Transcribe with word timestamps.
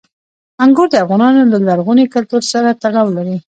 انګور 0.63 0.87
د 0.91 0.95
افغانانو 1.03 1.43
له 1.53 1.57
لرغوني 1.67 2.05
کلتور 2.13 2.41
سره 2.53 2.69
تړاو 2.81 3.07
لري. 3.17 3.37